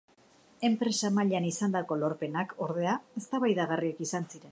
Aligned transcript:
Enpresa 0.69 1.11
mailan 1.17 1.45
izandako 1.49 1.97
lorpenak, 2.05 2.57
ordea, 2.69 2.95
eztabaidagarriak 3.23 4.01
izan 4.07 4.27
ziren. 4.31 4.49